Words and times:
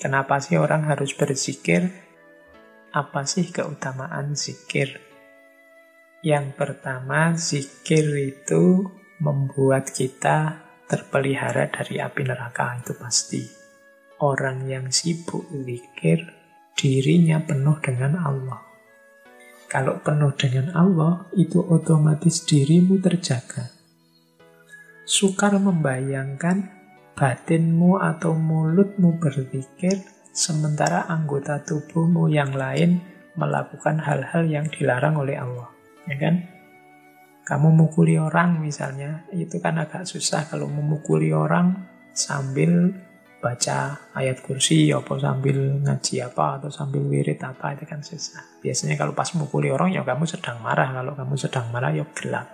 Kenapa 0.00 0.40
sih 0.40 0.56
orang 0.56 0.88
harus 0.88 1.12
berzikir? 1.12 1.92
Apa 2.88 3.28
sih 3.28 3.52
keutamaan 3.52 4.32
zikir? 4.32 4.96
Yang 6.24 6.56
pertama, 6.56 7.36
zikir 7.36 8.08
itu 8.16 8.88
membuat 9.20 9.92
kita 9.92 10.64
terpelihara 10.88 11.68
dari 11.68 12.00
api 12.00 12.22
neraka, 12.24 12.80
itu 12.80 12.96
pasti. 12.96 13.44
Orang 14.24 14.64
yang 14.72 14.88
sibuk 14.88 15.44
zikir, 15.52 16.32
dirinya 16.72 17.44
penuh 17.44 17.76
dengan 17.84 18.16
Allah. 18.24 18.60
Kalau 19.68 20.00
penuh 20.00 20.32
dengan 20.32 20.72
Allah, 20.72 21.28
itu 21.36 21.60
otomatis 21.60 22.48
dirimu 22.48 23.04
terjaga. 23.04 23.68
Sukar 25.04 25.60
membayangkan 25.60 26.79
batinmu 27.20 28.00
atau 28.00 28.32
mulutmu 28.32 29.20
berzikir, 29.20 30.00
sementara 30.32 31.04
anggota 31.04 31.60
tubuhmu 31.60 32.32
yang 32.32 32.56
lain 32.56 33.04
melakukan 33.36 34.00
hal-hal 34.00 34.48
yang 34.48 34.64
dilarang 34.72 35.20
oleh 35.20 35.36
Allah. 35.36 35.68
Ya 36.08 36.16
kan? 36.16 36.48
Kamu 37.44 37.76
mukuli 37.76 38.16
orang 38.16 38.64
misalnya, 38.64 39.28
itu 39.36 39.60
kan 39.60 39.76
agak 39.76 40.08
susah 40.08 40.48
kalau 40.48 40.64
memukuli 40.64 41.28
orang 41.28 41.76
sambil 42.16 42.88
baca 43.40 44.00
ayat 44.16 44.40
kursi, 44.40 44.88
apa 44.88 45.20
sambil 45.20 45.76
ngaji 45.84 46.24
apa, 46.24 46.56
atau 46.56 46.72
sambil 46.72 47.04
wirid 47.04 47.40
apa, 47.44 47.76
itu 47.76 47.84
kan 47.84 48.00
susah. 48.00 48.64
Biasanya 48.64 48.96
kalau 48.96 49.12
pas 49.12 49.28
mukuli 49.36 49.68
orang, 49.68 49.92
ya 49.92 50.08
kamu 50.08 50.24
sedang 50.24 50.56
marah. 50.64 50.88
Kalau 50.88 51.12
kamu 51.12 51.34
sedang 51.36 51.68
marah, 51.68 51.92
ya 51.92 52.08
gelap. 52.16 52.48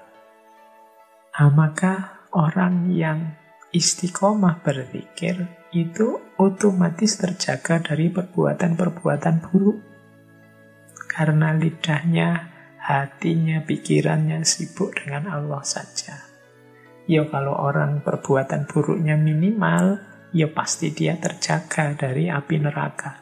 Nah, 1.37 1.51
maka 1.55 2.25
orang 2.35 2.91
yang 2.91 3.46
istiqomah 3.77 4.65
berzikir 4.65 5.45
itu 5.77 6.17
otomatis 6.41 7.21
terjaga 7.21 7.85
dari 7.85 8.09
perbuatan-perbuatan 8.09 9.37
buruk. 9.45 9.79
Karena 11.13 11.53
lidahnya, 11.53 12.49
hatinya, 12.81 13.61
pikirannya 13.61 14.41
sibuk 14.49 14.97
dengan 14.97 15.29
Allah 15.29 15.61
saja. 15.61 16.17
Ya 17.05 17.29
kalau 17.29 17.53
orang 17.53 18.01
perbuatan 18.01 18.65
buruknya 18.65 19.21
minimal, 19.21 20.01
ya 20.33 20.49
pasti 20.49 20.97
dia 20.97 21.21
terjaga 21.21 21.93
dari 21.93 22.33
api 22.33 22.57
neraka. 22.57 23.13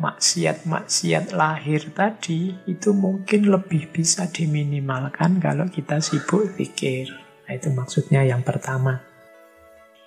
Maksiat-maksiat 0.00 1.36
lahir 1.36 1.92
tadi 1.92 2.56
itu 2.64 2.96
mungkin 2.96 3.52
lebih 3.52 3.92
bisa 3.92 4.30
diminimalkan 4.30 5.36
kalau 5.42 5.68
kita 5.68 6.00
sibuk 6.00 6.56
pikir. 6.56 7.29
Nah, 7.50 7.58
itu 7.58 7.74
maksudnya 7.74 8.22
yang 8.22 8.46
pertama. 8.46 9.02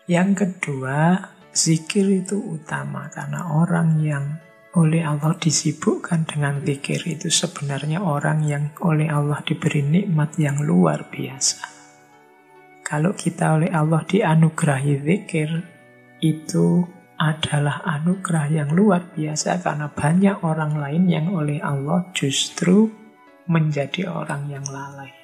Yang 0.08 0.48
kedua, 0.48 1.20
zikir 1.52 2.24
itu 2.24 2.40
utama 2.40 3.12
karena 3.12 3.60
orang 3.60 4.00
yang 4.00 4.40
oleh 4.80 5.04
Allah 5.04 5.36
disibukkan 5.36 6.24
dengan 6.24 6.64
zikir 6.64 7.04
itu 7.04 7.28
sebenarnya 7.28 8.00
orang 8.00 8.48
yang 8.48 8.72
oleh 8.80 9.12
Allah 9.12 9.44
diberi 9.44 9.84
nikmat 9.84 10.40
yang 10.40 10.64
luar 10.64 11.12
biasa. 11.12 11.68
Kalau 12.80 13.12
kita 13.12 13.60
oleh 13.60 13.76
Allah 13.76 14.08
dianugerahi 14.08 15.04
zikir, 15.04 15.52
itu 16.24 16.88
adalah 17.20 17.84
anugerah 17.84 18.48
yang 18.56 18.72
luar 18.72 19.12
biasa 19.12 19.60
karena 19.60 19.92
banyak 19.92 20.40
orang 20.48 20.80
lain 20.80 21.12
yang 21.12 21.28
oleh 21.36 21.60
Allah 21.60 22.08
justru 22.16 22.88
menjadi 23.52 24.08
orang 24.08 24.48
yang 24.48 24.64
lalai. 24.64 25.23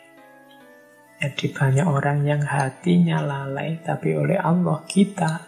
Jadi 1.20 1.52
banyak 1.52 1.84
orang 1.84 2.24
yang 2.24 2.40
hatinya 2.48 3.20
lalai, 3.20 3.76
tapi 3.84 4.16
oleh 4.16 4.40
Allah 4.40 4.80
kita 4.88 5.44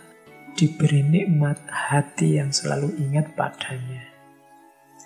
diberi 0.51 0.99
nikmat 0.99 1.63
hati 1.71 2.43
yang 2.43 2.51
selalu 2.51 2.91
ingat 2.99 3.31
padanya. 3.39 4.03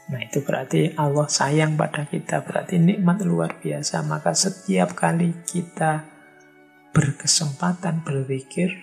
Nah 0.09 0.21
itu 0.25 0.41
berarti 0.41 0.97
Allah 0.97 1.29
sayang 1.29 1.77
pada 1.77 2.09
kita, 2.09 2.41
berarti 2.41 2.81
nikmat 2.81 3.21
luar 3.21 3.61
biasa. 3.61 4.01
Maka 4.09 4.33
setiap 4.33 4.97
kali 4.97 5.45
kita 5.45 6.01
berkesempatan 6.97 8.01
berpikir, 8.01 8.73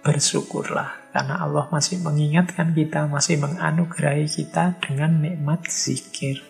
bersyukurlah. 0.00 1.12
Karena 1.12 1.44
Allah 1.44 1.68
masih 1.68 2.00
mengingatkan 2.00 2.72
kita, 2.72 3.04
masih 3.04 3.36
menganugerahi 3.36 4.24
kita 4.24 4.80
dengan 4.80 5.20
nikmat 5.20 5.68
zikir. 5.68 6.47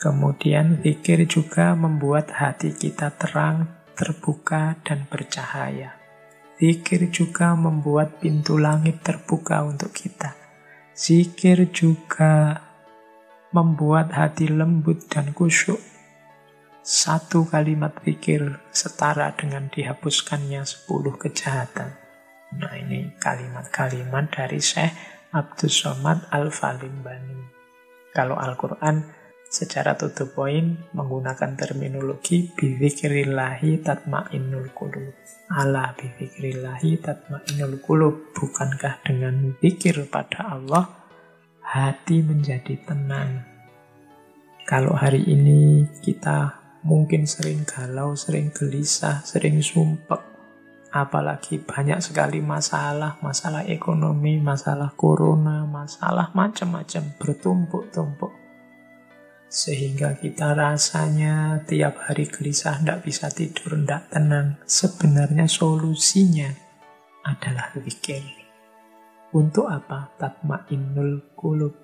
Kemudian 0.00 0.80
zikir 0.80 1.28
juga 1.28 1.76
membuat 1.76 2.32
hati 2.32 2.72
kita 2.72 3.12
terang, 3.20 3.68
terbuka, 3.92 4.80
dan 4.80 5.04
bercahaya. 5.04 5.92
Zikir 6.56 7.12
juga 7.12 7.52
membuat 7.52 8.16
pintu 8.16 8.56
langit 8.56 9.04
terbuka 9.04 9.60
untuk 9.60 9.92
kita. 9.92 10.32
Zikir 10.96 11.68
juga 11.68 12.64
membuat 13.52 14.16
hati 14.16 14.48
lembut 14.48 15.04
dan 15.12 15.36
kusyuk. 15.36 15.76
Satu 16.80 17.44
kalimat 17.44 17.92
zikir 18.00 18.56
setara 18.72 19.36
dengan 19.36 19.68
dihapuskannya 19.68 20.64
sepuluh 20.64 21.12
kejahatan. 21.20 21.92
Nah 22.56 22.72
ini 22.72 23.12
kalimat-kalimat 23.20 24.32
dari 24.32 24.64
Syekh 24.64 24.96
Abdul 25.36 25.68
Somad 25.68 26.24
Al-Falimbani. 26.32 27.52
Kalau 28.16 28.40
Al-Quran 28.40 29.19
secara 29.50 29.98
to 29.98 30.14
the 30.14 30.30
point 30.30 30.78
menggunakan 30.94 31.58
terminologi 31.58 32.54
bidzikrillahi 32.54 33.82
tatmainnul 33.82 34.70
qulub. 34.70 35.10
Ala 35.50 35.90
bidzikrillahi 35.98 37.02
tatmainnul 37.02 37.82
qulub. 37.82 38.30
Bukankah 38.30 39.02
dengan 39.02 39.58
zikir 39.58 40.06
pada 40.06 40.54
Allah 40.54 40.86
hati 41.66 42.22
menjadi 42.22 42.78
tenang? 42.86 43.42
Kalau 44.70 44.94
hari 44.94 45.26
ini 45.26 45.82
kita 45.98 46.54
mungkin 46.86 47.26
sering 47.26 47.66
galau, 47.66 48.14
sering 48.14 48.54
gelisah, 48.54 49.26
sering 49.26 49.58
sumpek, 49.58 50.22
apalagi 50.94 51.58
banyak 51.58 51.98
sekali 51.98 52.38
masalah, 52.38 53.18
masalah 53.18 53.66
ekonomi, 53.66 54.38
masalah 54.38 54.94
corona, 54.94 55.66
masalah 55.66 56.30
macam-macam 56.38 57.02
bertumpuk-tumpuk 57.18 58.39
sehingga 59.50 60.14
kita 60.14 60.54
rasanya 60.54 61.66
tiap 61.66 62.06
hari 62.06 62.30
gelisah, 62.30 62.78
tidak 62.78 63.02
bisa 63.02 63.26
tidur, 63.34 63.74
tidak 63.82 64.06
tenang. 64.06 64.62
Sebenarnya 64.62 65.50
solusinya 65.50 66.46
adalah 67.26 67.74
zikir. 67.74 68.22
Untuk 69.34 69.66
apa? 69.66 70.14
Tatma'innul 70.14 71.34
kulub. 71.34 71.74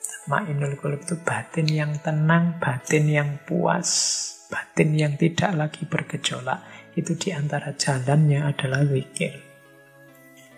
Tatma'innul 0.00 0.80
kulub 0.80 1.04
itu 1.04 1.20
batin 1.20 1.68
yang 1.68 1.92
tenang, 2.00 2.56
batin 2.56 3.04
yang 3.04 3.30
puas, 3.44 3.88
batin 4.48 4.96
yang 4.96 5.20
tidak 5.20 5.52
lagi 5.52 5.84
bergejolak. 5.84 6.64
Itu 6.96 7.12
di 7.20 7.28
antara 7.36 7.76
jalannya 7.76 8.48
adalah 8.48 8.88
zikir. 8.88 9.36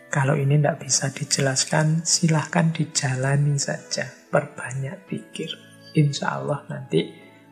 Kalau 0.07 0.39
ini 0.39 0.55
tidak 0.55 0.87
bisa 0.87 1.11
dijelaskan, 1.11 2.07
silahkan 2.07 2.71
dijalani 2.71 3.59
saja. 3.59 4.07
Perbanyak 4.31 5.11
pikir 5.11 5.70
insya 5.95 6.39
Allah 6.39 6.63
nanti 6.71 7.11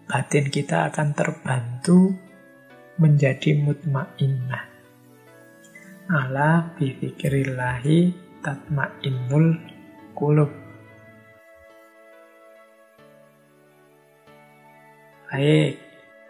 batin 0.08 0.48
kita 0.48 0.88
akan 0.88 1.08
terbantu 1.12 2.14
menjadi 2.98 3.54
mutmainnah. 3.60 4.64
Ala 6.08 6.72
bifikrillahi 6.74 8.16
tatmainnul 8.40 9.60
kulub. 10.16 10.50
Baik, 15.28 15.76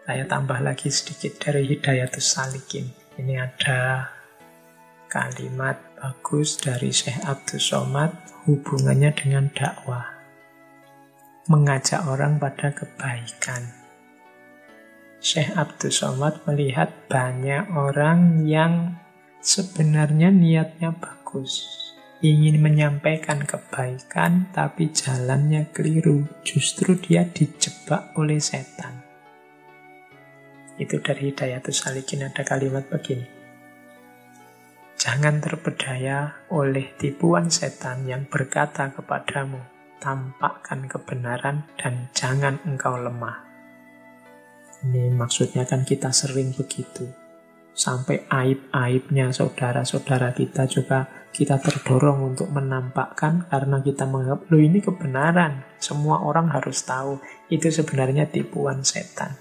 saya 0.03 0.27
tambah 0.27 0.59
lagi 0.59 0.91
sedikit 0.91 1.39
dari 1.39 1.63
Hidayatus 1.71 2.35
Salikin. 2.35 2.91
Ini 3.15 3.39
ada 3.39 4.11
kalimat 5.07 5.79
bagus 5.95 6.59
dari 6.59 6.91
Syekh 6.91 7.23
Abdul 7.23 7.63
Somad 7.63 8.11
hubungannya 8.51 9.15
dengan 9.15 9.47
dakwah 9.55 10.18
mengajak 11.49 12.05
orang 12.05 12.37
pada 12.37 12.77
kebaikan. 12.77 13.73
Syekh 15.17 15.57
Abdul 15.57 15.89
Somad 15.89 16.45
melihat 16.45 16.93
banyak 17.09 17.73
orang 17.73 18.45
yang 18.45 19.01
sebenarnya 19.41 20.29
niatnya 20.29 20.93
bagus, 20.93 21.65
ingin 22.21 22.61
menyampaikan 22.61 23.49
kebaikan 23.49 24.53
tapi 24.53 24.93
jalannya 24.93 25.73
keliru, 25.73 26.29
justru 26.45 27.01
dia 27.01 27.25
dijebak 27.25 28.13
oleh 28.21 28.39
setan. 28.45 29.01
Itu 30.77 31.01
dari 31.01 31.33
Hidayatul 31.33 31.73
Salikin 31.73 32.29
ada 32.29 32.45
kalimat 32.45 32.85
begini. 32.93 33.25
Jangan 35.01 35.41
terpedaya 35.41 36.45
oleh 36.53 36.93
tipuan 37.01 37.49
setan 37.49 38.05
yang 38.05 38.29
berkata 38.29 38.93
kepadamu, 38.93 39.78
tampakkan 39.99 40.87
kebenaran 40.87 41.67
dan 41.79 42.11
jangan 42.15 42.59
engkau 42.67 42.99
lemah. 42.99 43.45
Ini 44.87 45.11
maksudnya 45.11 45.67
kan 45.67 45.83
kita 45.83 46.15
sering 46.15 46.55
begitu. 46.55 47.11
Sampai 47.75 48.27
aib-aibnya 48.27 49.31
saudara-saudara 49.31 50.35
kita 50.35 50.67
juga 50.67 51.07
kita 51.31 51.63
terdorong 51.63 52.35
untuk 52.35 52.51
menampakkan 52.51 53.47
karena 53.47 53.79
kita 53.79 54.03
menganggap, 54.11 54.51
loh 54.51 54.63
ini 54.63 54.83
kebenaran, 54.83 55.63
semua 55.79 56.23
orang 56.27 56.51
harus 56.51 56.83
tahu. 56.83 57.23
Itu 57.47 57.71
sebenarnya 57.71 58.27
tipuan 58.27 58.83
setan. 58.83 59.39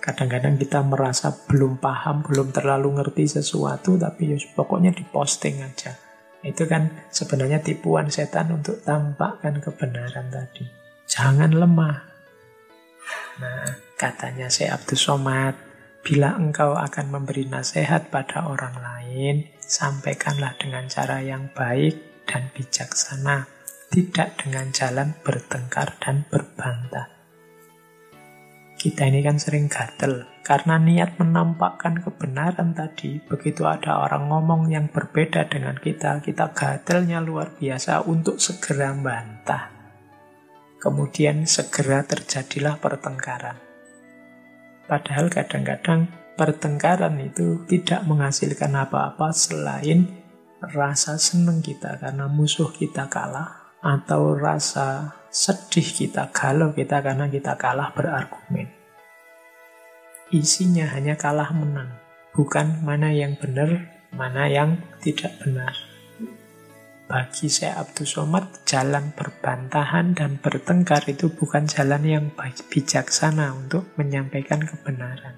Kadang-kadang 0.00 0.56
kita 0.58 0.80
merasa 0.82 1.30
belum 1.46 1.78
paham, 1.78 2.24
belum 2.24 2.50
terlalu 2.50 2.98
ngerti 2.98 3.38
sesuatu, 3.38 4.00
tapi 4.00 4.34
ya 4.34 4.36
pokoknya 4.56 4.90
diposting 4.96 5.62
aja. 5.62 5.94
Itu 6.42 6.66
kan 6.66 6.90
sebenarnya 7.08 7.62
tipuan 7.62 8.10
setan 8.10 8.50
untuk 8.50 8.82
tampakkan 8.82 9.62
kebenaran 9.62 10.28
tadi. 10.28 10.66
Jangan 11.06 11.54
lemah. 11.54 11.98
Nah, 13.38 13.66
katanya 13.98 14.50
Syekh 14.50 14.74
Abdul 14.74 14.98
Somad, 14.98 15.54
Bila 16.02 16.34
engkau 16.34 16.74
akan 16.74 17.14
memberi 17.14 17.46
nasihat 17.46 18.10
pada 18.10 18.50
orang 18.50 18.74
lain, 18.74 19.46
sampaikanlah 19.62 20.58
dengan 20.58 20.90
cara 20.90 21.22
yang 21.22 21.46
baik 21.54 22.26
dan 22.26 22.50
bijaksana, 22.50 23.46
tidak 23.86 24.34
dengan 24.42 24.74
jalan 24.74 25.14
bertengkar 25.22 25.94
dan 26.02 26.26
berbantah. 26.26 27.21
Kita 28.82 29.06
ini 29.06 29.22
kan 29.22 29.38
sering 29.38 29.70
gatel, 29.70 30.26
karena 30.42 30.74
niat 30.74 31.14
menampakkan 31.14 32.02
kebenaran 32.02 32.74
tadi, 32.74 33.22
begitu 33.22 33.62
ada 33.62 34.02
orang 34.02 34.26
ngomong 34.26 34.74
yang 34.74 34.90
berbeda 34.90 35.46
dengan 35.46 35.78
kita, 35.78 36.18
kita 36.18 36.50
gatelnya 36.50 37.22
luar 37.22 37.54
biasa 37.54 38.02
untuk 38.10 38.42
segera 38.42 38.90
bantah. 38.90 39.70
Kemudian 40.82 41.46
segera 41.46 42.02
terjadilah 42.02 42.82
pertengkaran. 42.82 43.54
Padahal 44.90 45.30
kadang-kadang 45.30 46.10
pertengkaran 46.34 47.22
itu 47.22 47.62
tidak 47.70 48.02
menghasilkan 48.02 48.82
apa-apa 48.82 49.30
selain 49.30 50.10
rasa 50.58 51.22
senang 51.22 51.62
kita 51.62 52.02
karena 52.02 52.26
musuh 52.26 52.74
kita 52.74 53.06
kalah 53.06 53.78
atau 53.78 54.34
rasa 54.34 55.14
sedih 55.30 55.86
kita, 55.86 56.34
galau 56.34 56.74
kita 56.74 56.98
karena 56.98 57.30
kita 57.30 57.54
kalah 57.54 57.94
berargumen. 57.94 58.71
Isinya 60.32 60.88
hanya 60.96 61.12
kalah 61.20 61.52
menang, 61.52 61.92
bukan 62.32 62.80
mana 62.80 63.12
yang 63.12 63.36
benar, 63.36 63.92
mana 64.16 64.48
yang 64.48 64.80
tidak 65.04 65.28
benar. 65.44 65.76
Bagi 67.04 67.52
saya 67.52 67.84
Abdul 67.84 68.08
Somad, 68.08 68.64
jalan 68.64 69.12
berbantahan 69.12 70.16
dan 70.16 70.40
bertengkar 70.40 71.04
itu 71.04 71.28
bukan 71.28 71.68
jalan 71.68 72.00
yang 72.08 72.24
bijaksana 72.72 73.52
untuk 73.52 73.92
menyampaikan 74.00 74.64
kebenaran. 74.64 75.36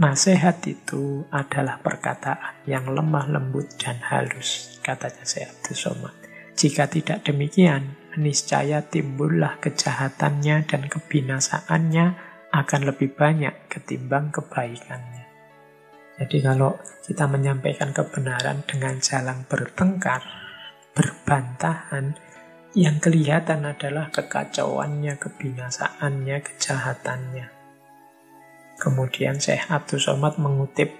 Nasihat 0.00 0.64
itu 0.64 1.28
adalah 1.28 1.76
perkataan 1.84 2.64
yang 2.64 2.88
lemah 2.88 3.28
lembut 3.28 3.68
dan 3.76 4.00
halus, 4.00 4.80
katanya 4.80 5.28
saya 5.28 5.52
Abdul 5.52 5.76
Somad. 5.76 6.16
Jika 6.56 6.88
tidak 6.88 7.28
demikian, 7.28 8.00
niscaya 8.16 8.80
timbullah 8.80 9.60
kejahatannya 9.60 10.64
dan 10.64 10.88
kebinasaannya 10.88 12.32
akan 12.54 12.86
lebih 12.86 13.18
banyak 13.18 13.66
ketimbang 13.66 14.30
kebaikannya. 14.30 15.26
Jadi 16.14 16.38
kalau 16.38 16.78
kita 17.02 17.26
menyampaikan 17.26 17.90
kebenaran 17.90 18.62
dengan 18.62 19.02
jalan 19.02 19.42
bertengkar, 19.50 20.22
berbantahan, 20.94 22.14
yang 22.78 23.02
kelihatan 23.02 23.66
adalah 23.66 24.14
kekacauannya, 24.14 25.18
kebinasaannya, 25.18 26.36
kejahatannya. 26.46 27.46
Kemudian 28.78 29.42
Syekh 29.42 29.70
Abdul 29.74 29.98
Somad 29.98 30.38
mengutip 30.38 30.94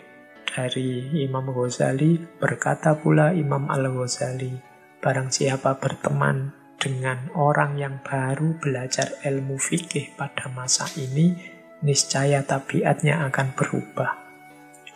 dari 0.50 1.22
Imam 1.22 1.54
Ghazali, 1.54 2.18
berkata 2.42 2.98
pula 2.98 3.30
Imam 3.30 3.70
Al-Ghazali, 3.70 4.54
barang 4.98 5.30
siapa 5.30 5.78
berteman 5.78 6.63
dengan 6.78 7.32
orang 7.38 7.80
yang 7.80 8.02
baru 8.04 8.58
belajar 8.60 9.18
ilmu 9.24 9.56
fikih 9.56 10.14
pada 10.18 10.52
masa 10.52 10.84
ini, 11.00 11.34
niscaya 11.84 12.44
tabiatnya 12.44 13.24
akan 13.28 13.56
berubah. 13.56 14.10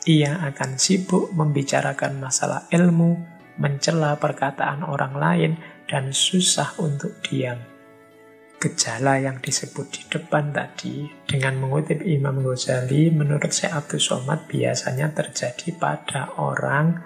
Ia 0.08 0.40
akan 0.48 0.80
sibuk 0.80 1.34
membicarakan 1.36 2.16
masalah 2.16 2.64
ilmu, 2.72 3.18
mencela 3.60 4.16
perkataan 4.16 4.86
orang 4.86 5.14
lain, 5.16 5.52
dan 5.88 6.12
susah 6.12 6.76
untuk 6.80 7.20
diam. 7.24 7.60
Gejala 8.58 9.22
yang 9.22 9.38
disebut 9.38 9.86
di 9.94 10.02
depan 10.10 10.50
tadi, 10.50 11.06
dengan 11.30 11.62
mengutip 11.62 12.02
Imam 12.02 12.42
Ghazali, 12.42 13.12
menurut 13.14 13.54
saya 13.54 13.78
Abdul 13.78 14.02
Somad 14.02 14.50
biasanya 14.50 15.14
terjadi 15.14 15.78
pada 15.78 16.34
orang 16.42 16.98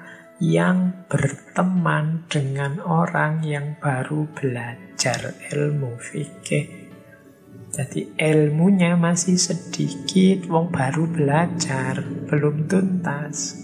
yang 0.43 1.07
berteman 1.07 2.27
dengan 2.27 2.83
orang 2.83 3.47
yang 3.47 3.79
baru 3.79 4.27
belajar 4.35 5.39
ilmu 5.55 5.95
fikih. 6.03 6.91
Jadi 7.71 8.19
ilmunya 8.19 8.99
masih 8.99 9.39
sedikit, 9.39 10.51
wong 10.51 10.75
baru 10.75 11.07
belajar, 11.07 12.03
belum 12.27 12.67
tuntas. 12.67 13.55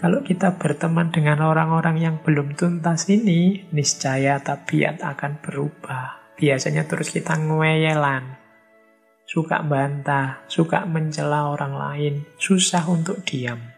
Kalau 0.00 0.24
kita 0.24 0.56
berteman 0.56 1.12
dengan 1.12 1.44
orang-orang 1.44 2.00
yang 2.00 2.16
belum 2.24 2.56
tuntas 2.56 3.12
ini, 3.12 3.68
niscaya 3.68 4.40
tabiat 4.40 5.04
akan 5.04 5.44
berubah. 5.44 6.40
Biasanya 6.40 6.88
terus 6.88 7.12
kita 7.12 7.36
ngeweyelan, 7.36 8.40
suka 9.28 9.60
bantah, 9.60 10.40
suka 10.48 10.88
mencela 10.88 11.52
orang 11.52 11.76
lain, 11.76 12.14
susah 12.40 12.88
untuk 12.88 13.20
diam. 13.28 13.75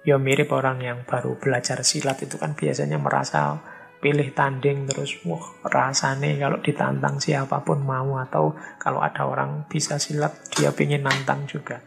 Ya 0.00 0.16
mirip 0.16 0.48
orang 0.56 0.80
yang 0.80 1.04
baru 1.04 1.36
belajar 1.36 1.84
silat 1.84 2.24
itu 2.24 2.40
kan 2.40 2.56
biasanya 2.56 2.96
merasa 2.96 3.60
pilih 4.00 4.32
tanding 4.32 4.88
terus 4.88 5.20
wah 5.28 5.60
rasane 5.60 6.40
kalau 6.40 6.56
ditantang 6.64 7.20
siapa 7.20 7.60
pun 7.60 7.84
mau 7.84 8.16
atau 8.16 8.56
kalau 8.80 9.04
ada 9.04 9.28
orang 9.28 9.68
bisa 9.68 10.00
silat 10.00 10.32
dia 10.48 10.72
ingin 10.72 11.04
nantang 11.04 11.44
juga. 11.44 11.84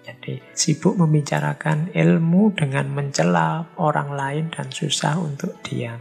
Jadi 0.00 0.40
sibuk 0.54 0.96
membicarakan 0.96 1.92
ilmu 1.92 2.54
dengan 2.56 2.88
mencela 2.88 3.68
orang 3.76 4.14
lain 4.14 4.44
dan 4.48 4.70
susah 4.72 5.18
untuk 5.20 5.60
diam. 5.66 6.00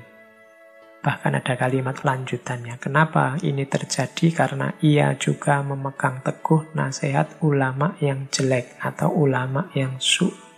Bahkan 1.00 1.32
ada 1.32 1.56
kalimat 1.56 2.04
lanjutannya. 2.04 2.76
Kenapa 2.80 3.40
ini 3.40 3.64
terjadi? 3.64 4.36
Karena 4.36 4.68
ia 4.84 5.16
juga 5.16 5.64
memegang 5.64 6.20
teguh 6.20 6.76
nasihat 6.76 7.40
ulama 7.40 7.96
yang 8.04 8.28
jelek 8.28 8.76
atau 8.84 9.08
ulama 9.08 9.72
yang 9.76 9.96
su. 10.00 10.49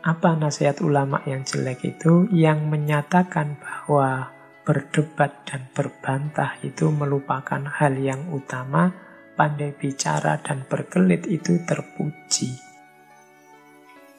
Apa 0.00 0.32
nasihat 0.32 0.80
ulama 0.80 1.20
yang 1.28 1.44
jelek 1.44 1.84
itu? 1.84 2.24
Yang 2.32 2.64
menyatakan 2.72 3.60
bahwa 3.60 4.32
berdebat 4.64 5.44
dan 5.44 5.68
berbantah 5.76 6.56
itu 6.64 6.88
melupakan 6.88 7.60
hal 7.60 8.00
yang 8.00 8.32
utama, 8.32 8.96
pandai 9.36 9.76
bicara 9.76 10.40
dan 10.40 10.64
berkelit 10.64 11.28
itu 11.28 11.60
terpuji. 11.68 12.56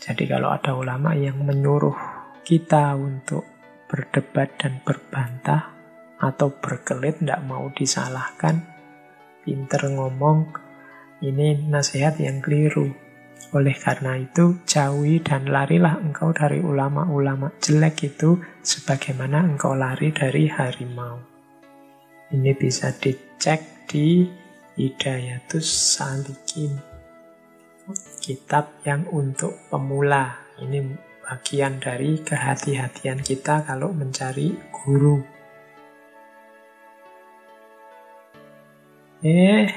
Jadi 0.01 0.23
kalau 0.29 0.53
ada 0.53 0.77
ulama 0.77 1.17
yang 1.17 1.41
menyuruh 1.41 1.97
kita 2.45 2.97
untuk 2.97 3.45
berdebat 3.89 4.57
dan 4.61 4.81
berbantah 4.85 5.73
atau 6.21 6.53
berkelit 6.61 7.21
tidak 7.25 7.41
mau 7.45 7.69
disalahkan, 7.73 8.65
pinter 9.41 9.89
ngomong, 9.93 10.53
ini 11.25 11.57
nasihat 11.69 12.17
yang 12.21 12.41
keliru. 12.41 13.10
Oleh 13.51 13.75
karena 13.75 14.15
itu, 14.15 14.63
jauhi 14.63 15.19
dan 15.19 15.51
larilah 15.51 15.99
engkau 15.99 16.31
dari 16.31 16.63
ulama-ulama 16.63 17.51
jelek 17.59 18.15
itu 18.15 18.39
sebagaimana 18.63 19.43
engkau 19.43 19.75
lari 19.75 20.15
dari 20.15 20.47
harimau. 20.47 21.19
Ini 22.31 22.55
bisa 22.55 22.95
dicek 22.95 23.91
di 23.91 24.23
Hidayatus 24.79 25.67
Salikin 25.67 26.91
kitab 28.21 28.71
yang 28.85 29.09
untuk 29.09 29.57
pemula. 29.67 30.37
Ini 30.61 30.79
bagian 31.25 31.81
dari 31.81 32.21
kehati-hatian 32.21 33.25
kita 33.25 33.65
kalau 33.65 33.89
mencari 33.91 34.53
guru. 34.69 35.19
Eh, 39.21 39.69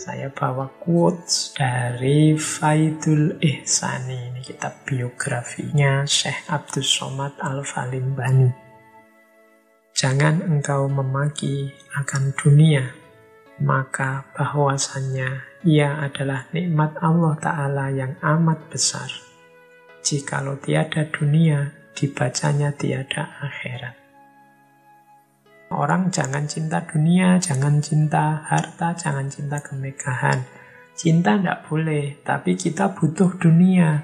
saya 0.00 0.32
bawa 0.32 0.80
quotes 0.80 1.52
dari 1.52 2.32
Faidul 2.32 3.36
Ihsani. 3.36 4.32
Ini 4.32 4.40
kitab 4.40 4.88
biografinya 4.88 6.08
Syekh 6.08 6.48
Abdul 6.48 6.88
Somad 6.88 7.36
Al-Falimbani. 7.36 8.48
Jangan 9.92 10.40
engkau 10.48 10.88
memaki 10.88 11.68
akan 11.92 12.32
dunia, 12.32 12.88
maka 13.60 14.24
bahwasannya 14.32 15.60
ia 15.68 16.00
adalah 16.00 16.48
nikmat 16.56 16.96
Allah 17.04 17.36
Ta'ala 17.36 17.92
yang 17.92 18.16
amat 18.24 18.72
besar. 18.72 19.12
Jikalau 20.00 20.56
tiada 20.64 21.04
dunia, 21.12 21.76
dibacanya 21.92 22.72
tiada 22.72 23.36
akhirat. 23.44 23.99
Orang 25.70 26.10
jangan 26.10 26.50
cinta 26.50 26.82
dunia, 26.82 27.38
jangan 27.38 27.78
cinta 27.78 28.42
harta, 28.42 28.90
jangan 28.98 29.30
cinta 29.30 29.62
kemegahan. 29.62 30.42
Cinta 30.98 31.38
tidak 31.38 31.70
boleh, 31.70 32.18
tapi 32.26 32.58
kita 32.58 32.90
butuh 32.90 33.38
dunia. 33.38 34.02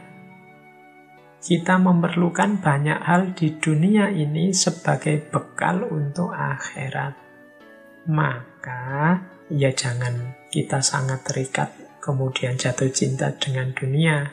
Kita 1.42 1.82
memerlukan 1.82 2.62
banyak 2.62 3.02
hal 3.02 3.34
di 3.34 3.58
dunia 3.58 4.14
ini 4.14 4.54
sebagai 4.54 5.18
bekal 5.18 5.90
untuk 5.90 6.30
akhirat. 6.30 7.18
Maka, 8.14 9.18
ya 9.50 9.74
jangan 9.74 10.38
kita 10.54 10.78
sangat 10.78 11.26
terikat 11.26 11.74
kemudian 11.98 12.54
jatuh 12.54 12.94
cinta 12.94 13.34
dengan 13.34 13.74
dunia. 13.74 14.30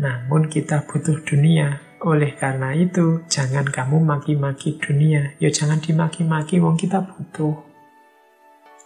Namun 0.00 0.48
kita 0.48 0.88
butuh 0.88 1.20
dunia, 1.28 1.89
oleh 2.00 2.32
karena 2.32 2.72
itu, 2.72 3.28
jangan 3.28 3.68
kamu 3.68 4.00
maki-maki 4.00 4.80
dunia. 4.80 5.36
Ya 5.36 5.52
jangan 5.52 5.84
dimaki-maki, 5.84 6.56
wong 6.56 6.80
kita 6.80 7.04
butuh. 7.04 7.60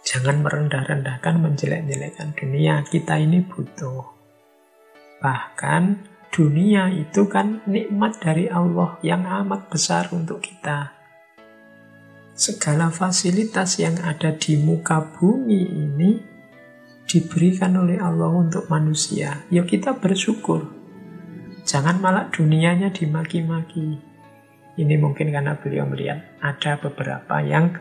Jangan 0.03 0.43
merendah-rendahkan, 0.43 1.39
menjelek-jelekkan 1.39 2.35
dunia. 2.35 2.83
Kita 2.83 3.15
ini 3.15 3.39
butuh. 3.39 4.03
Bahkan 5.23 5.83
dunia 6.35 6.91
itu 6.91 7.31
kan 7.31 7.63
nikmat 7.63 8.19
dari 8.19 8.51
Allah 8.51 8.99
yang 8.99 9.23
amat 9.23 9.71
besar 9.71 10.11
untuk 10.11 10.43
kita. 10.43 10.91
Segala 12.35 12.91
fasilitas 12.91 13.79
yang 13.79 13.95
ada 14.03 14.35
di 14.35 14.59
muka 14.59 14.99
bumi 14.99 15.63
ini 15.71 16.19
diberikan 17.07 17.79
oleh 17.79 17.95
Allah 17.95 18.27
untuk 18.27 18.67
manusia. 18.67 19.47
Ya 19.47 19.63
kita 19.63 19.95
bersyukur. 19.95 20.74
Jangan 21.65 21.97
malah 21.97 22.29
dunianya 22.29 22.93
dimaki-maki. 22.93 23.97
Ini 24.77 24.95
mungkin 25.01 25.33
karena 25.33 25.57
beliau 25.57 25.89
melihat 25.89 26.21
ada 26.37 26.77
beberapa 26.77 27.41
yang 27.41 27.73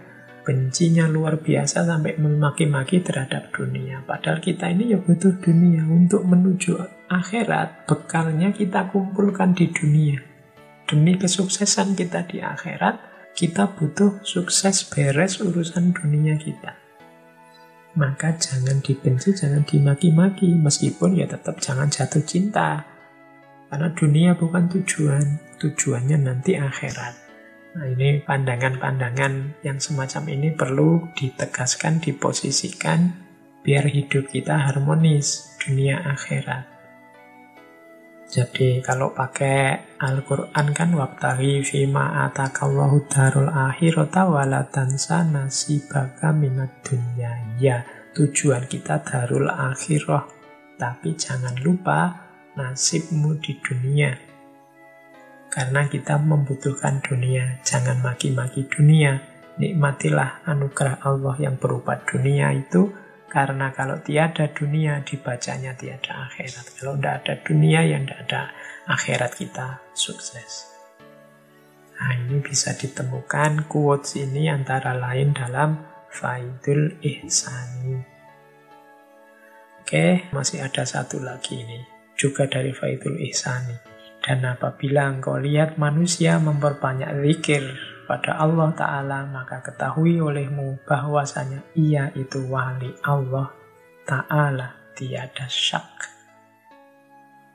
bencinya 0.45 1.05
luar 1.05 1.41
biasa 1.41 1.85
sampai 1.85 2.17
memaki-maki 2.17 3.05
terhadap 3.05 3.53
dunia. 3.53 4.01
Padahal 4.05 4.41
kita 4.41 4.73
ini 4.73 4.97
ya 4.97 4.99
butuh 5.05 5.37
dunia 5.37 5.85
untuk 5.85 6.25
menuju 6.25 6.81
akhirat. 7.13 7.85
Bekalnya 7.85 8.57
kita 8.57 8.89
kumpulkan 8.89 9.53
di 9.53 9.69
dunia. 9.69 10.21
Demi 10.85 11.17
kesuksesan 11.21 11.93
kita 11.93 12.29
di 12.29 12.45
akhirat, 12.45 13.01
kita 13.37 13.73
butuh 13.73 14.25
sukses 14.25 14.85
beres 14.89 15.41
urusan 15.41 15.97
dunia 15.97 16.37
kita. 16.37 16.77
Maka 18.01 18.37
jangan 18.37 18.81
dibenci, 18.85 19.33
jangan 19.33 19.65
dimaki-maki, 19.65 20.57
meskipun 20.57 21.21
ya 21.21 21.27
tetap 21.29 21.61
jangan 21.61 21.89
jatuh 21.89 22.23
cinta. 22.23 22.94
Karena 23.69 23.89
dunia 23.91 24.39
bukan 24.39 24.71
tujuan, 24.71 25.57
tujuannya 25.59 26.19
nanti 26.21 26.55
akhirat. 26.55 27.15
Nah 27.75 27.91
ini 27.91 28.23
pandangan-pandangan 28.23 29.67
yang 29.67 29.83
semacam 29.83 30.23
ini 30.31 30.55
perlu 30.55 31.11
ditegaskan, 31.19 31.99
diposisikan, 31.99 33.11
biar 33.67 33.91
hidup 33.91 34.31
kita 34.31 34.71
harmonis, 34.71 35.59
dunia 35.59 35.99
akhirat. 36.07 36.71
Jadi 38.35 38.83
kalau 38.83 39.15
pakai 39.15 39.95
Al-Quran 40.01 40.67
kan 40.75 40.91
wabtaghi 40.91 41.63
fima 41.63 42.27
atakallahu 42.27 43.07
darul 43.07 43.47
akhirata 43.47 44.27
walatansa 44.27 45.23
nasibaka 45.23 46.35
minat 46.35 46.83
dunya. 46.83 47.31
Ya, 47.63 47.87
tujuan 48.11 48.67
kita 48.67 49.07
darul 49.07 49.47
akhirah. 49.47 50.27
Tapi 50.75 51.15
jangan 51.15 51.55
lupa 51.63 52.24
nasibmu 52.55 53.35
di 53.43 53.59
dunia. 53.59 54.15
Karena 55.51 55.87
kita 55.87 56.19
membutuhkan 56.19 56.99
dunia, 56.99 57.63
jangan 57.63 58.03
maki-maki 58.03 58.67
dunia. 58.67 59.23
Nikmatilah 59.55 60.43
anugerah 60.51 60.99
Allah 61.07 61.39
yang 61.39 61.55
berupa 61.63 62.03
dunia 62.03 62.51
itu, 62.51 62.91
karena 63.31 63.71
kalau 63.71 64.03
tiada 64.03 64.51
dunia, 64.51 65.07
dibacanya 65.07 65.79
tiada 65.79 66.27
akhirat. 66.27 66.75
Kalau 66.75 66.99
tidak 66.99 67.15
ada 67.23 67.35
dunia, 67.47 67.87
yang 67.87 68.03
tidak 68.03 68.27
ada 68.27 68.43
akhirat 68.91 69.31
kita 69.39 69.79
sukses. 69.95 70.75
Nah, 71.95 72.19
ini 72.19 72.43
bisa 72.43 72.75
ditemukan 72.75 73.71
quotes 73.71 74.19
ini 74.19 74.51
antara 74.51 74.99
lain 74.99 75.31
dalam 75.31 75.79
Faidul 76.11 76.99
Ihsani. 76.99 78.03
Oke, 79.87 80.27
masih 80.35 80.67
ada 80.67 80.83
satu 80.83 81.23
lagi 81.23 81.63
ini 81.63 81.94
juga 82.15 82.47
dari 82.47 82.71
Faidul 82.75 83.21
Ihsani. 83.21 83.77
Dan 84.25 84.41
apabila 84.49 85.13
engkau 85.13 85.37
lihat 85.37 85.77
manusia 85.77 86.41
memperbanyak 86.41 87.13
zikir 87.21 87.61
pada 88.09 88.41
Allah 88.41 88.73
Ta'ala, 88.73 89.29
maka 89.29 89.61
ketahui 89.61 90.17
olehmu 90.17 90.81
bahwasanya 90.89 91.61
ia 91.77 92.09
itu 92.17 92.49
wali 92.49 92.89
Allah 93.05 93.53
Ta'ala, 94.09 94.97
tiada 94.97 95.45
syak. 95.45 96.09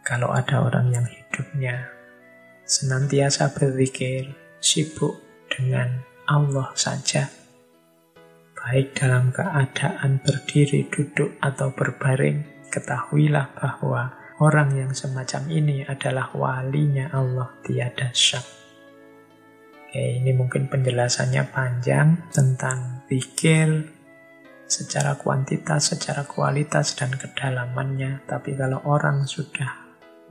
Kalau 0.06 0.30
ada 0.34 0.62
orang 0.62 0.94
yang 0.94 1.06
hidupnya 1.06 1.90
senantiasa 2.70 3.50
berzikir, 3.54 4.30
sibuk 4.62 5.18
dengan 5.50 6.06
Allah 6.30 6.70
saja, 6.78 7.30
baik 8.54 8.94
dalam 8.94 9.34
keadaan 9.34 10.22
berdiri, 10.22 10.86
duduk, 10.90 11.34
atau 11.42 11.74
berbaring, 11.74 12.70
ketahuilah 12.70 13.50
bahwa 13.58 14.19
Orang 14.40 14.72
yang 14.72 14.96
semacam 14.96 15.52
ini 15.52 15.84
adalah 15.84 16.32
walinya 16.32 17.12
Allah, 17.12 17.60
tiada 17.60 18.08
syak. 18.16 18.48
Oke, 19.76 20.00
ini 20.00 20.32
mungkin 20.32 20.72
penjelasannya 20.72 21.44
panjang 21.52 22.32
tentang 22.32 23.04
pikir 23.12 23.84
secara 24.64 25.20
kuantitas, 25.20 25.92
secara 25.92 26.24
kualitas, 26.24 26.96
dan 26.96 27.12
kedalamannya. 27.20 28.24
Tapi 28.24 28.56
kalau 28.56 28.80
orang 28.88 29.28
sudah 29.28 29.76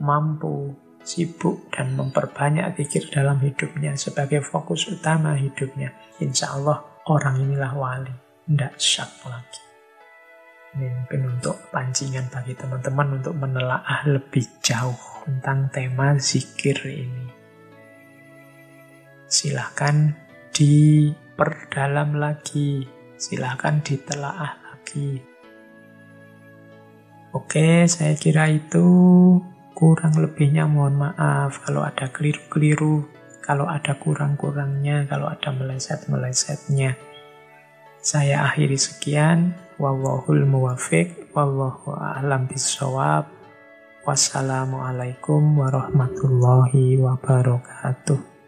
mampu, 0.01 0.73
sibuk, 1.05 1.69
dan 1.69 1.93
memperbanyak 1.93 2.81
pikir 2.81 3.13
dalam 3.13 3.37
hidupnya 3.45 3.93
sebagai 3.93 4.41
fokus 4.41 4.89
utama 4.89 5.37
hidupnya, 5.37 5.93
insya 6.17 6.57
Allah 6.57 6.81
orang 7.05 7.45
inilah 7.45 7.77
wali, 7.77 8.15
tidak 8.49 8.73
syak 8.81 9.11
lagi. 9.29 9.68
Mungkin 10.77 11.21
untuk 11.25 11.57
pancingan 11.73 12.29
bagi 12.29 12.53
teman-teman 12.53 13.17
untuk 13.17 13.33
menelaah 13.33 14.05
lebih 14.05 14.45
jauh 14.61 15.25
tentang 15.25 15.73
tema 15.73 16.13
zikir 16.17 16.77
ini. 16.85 17.25
Silahkan 19.25 20.13
diperdalam 20.53 22.17
lagi, 22.17 22.85
silahkan 23.17 23.81
ditelaah 23.81 24.53
lagi. 24.61 25.21
Oke, 27.29 27.85
saya 27.85 28.17
kira 28.17 28.49
itu 28.49 28.85
kurang 29.77 30.17
lebihnya 30.17 30.65
mohon 30.65 30.97
maaf 30.97 31.61
kalau 31.61 31.85
ada 31.85 32.09
keliru-keliru, 32.09 33.05
kalau 33.45 33.69
ada 33.69 33.93
kurang-kurangnya, 33.97 35.05
kalau 35.05 35.29
ada 35.29 35.53
meleset-melesetnya. 35.53 36.97
Saya 38.01 38.49
akhiri 38.49 38.77
sekian. 38.81 39.68
Wallahul 39.79 40.43
muwafiq, 40.43 41.31
wallahu 41.31 41.95
a'lam 41.95 42.51
bisawab. 42.51 43.31
Wassalamualaikum 44.03 45.55
warahmatullahi 45.55 46.99
wabarakatuh. 46.99 48.38